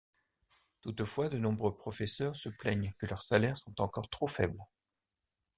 [0.81, 4.57] Toutefois, de nombreux professeurs se plaignent que leurs salaires sont encore trop faibles.